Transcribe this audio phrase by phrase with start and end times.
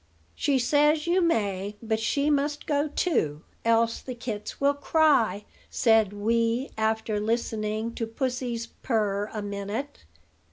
[0.33, 6.11] "She says you may; but she must go too, else the kits will cry," said
[6.11, 10.05] Wee, after listening to Pussy's purr a minute.